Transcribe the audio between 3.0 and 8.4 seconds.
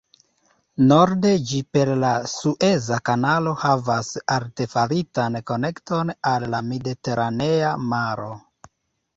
kanalo havas artefaritan konekton al la Mediteranea Maro.